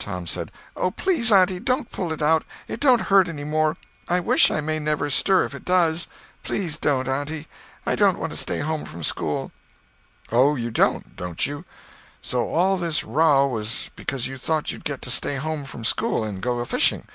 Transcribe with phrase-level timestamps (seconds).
[0.00, 2.44] Tom said: "Oh, please, auntie, don't pull it out.
[2.66, 3.76] It don't hurt any more.
[4.08, 6.08] I wish I may never stir if it does.
[6.42, 7.46] Please don't, auntie.
[7.86, 9.52] I don't want to stay home from school."
[10.32, 11.64] "Oh, you don't, don't you?
[12.20, 16.24] So all this row was because you thought you'd get to stay home from school
[16.24, 17.06] and go a fishing?